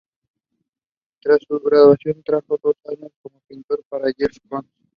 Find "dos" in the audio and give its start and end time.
2.63-2.73